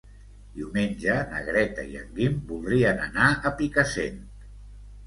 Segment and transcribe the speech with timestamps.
[0.53, 4.23] Diumenge na Greta i en Guim voldrien anar a Picassent.